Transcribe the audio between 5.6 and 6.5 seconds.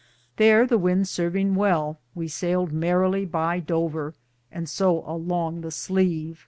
the Sleve.